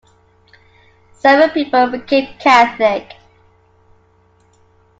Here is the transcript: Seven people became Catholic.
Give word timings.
Seven 1.13 1.51
people 1.51 1.91
became 1.91 2.33
Catholic. 2.39 3.13